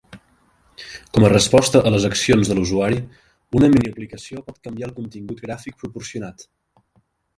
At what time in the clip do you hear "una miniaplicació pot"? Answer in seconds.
3.59-4.59